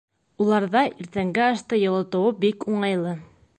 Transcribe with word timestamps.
Уларҙа 0.45 0.81
иртәнге 1.03 1.45
ашты 1.49 1.81
йылытыуы 1.83 2.35
бик 2.47 2.69
уңайлы. 2.75 3.17